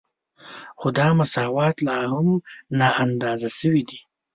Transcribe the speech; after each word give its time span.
خو 0.79 0.87
دا 0.97 1.07
مساوات 1.19 1.75
لا 1.87 1.97
هم 2.11 2.27
نااندازه 2.79 3.49
شوی 3.59 3.81
دی 3.89 3.99